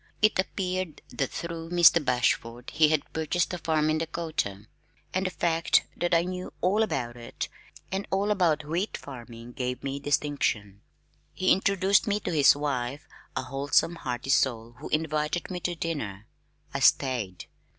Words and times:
It 0.19 0.39
appeared 0.39 1.03
that 1.09 1.29
through 1.29 1.69
Mr. 1.69 2.03
Bashford 2.03 2.71
he 2.71 2.87
had 2.89 3.13
purchased 3.13 3.53
a 3.53 3.59
farm 3.59 3.87
in 3.91 3.99
Dakota, 3.99 4.65
and 5.13 5.27
the 5.27 5.29
fact 5.29 5.83
that 5.95 6.11
I 6.15 6.23
knew 6.23 6.51
all 6.59 6.81
about 6.81 7.15
it 7.15 7.47
and 7.91 8.07
all 8.09 8.31
about 8.31 8.65
wheat 8.65 8.97
farming 8.97 9.51
gave 9.51 9.83
me 9.83 9.99
distinction. 9.99 10.81
He 11.35 11.51
introduced 11.51 12.07
me 12.07 12.19
to 12.21 12.31
his 12.33 12.55
wife, 12.55 13.07
a 13.35 13.43
wholesome 13.43 13.97
hearty 13.97 14.31
soul 14.31 14.71
who 14.79 14.89
invited 14.89 15.51
me 15.51 15.59
to 15.59 15.75
dinner. 15.75 16.25
I 16.73 16.79
stayed. 16.79 17.45